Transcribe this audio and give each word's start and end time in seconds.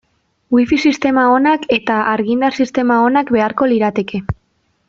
Wifi 0.55 0.77
sistema 0.83 1.25
onak 1.33 1.69
eta 1.77 1.99
argindar 2.15 2.57
sistema 2.61 3.01
onak 3.11 3.33
beharko 3.37 3.73
lirateke. 3.75 4.23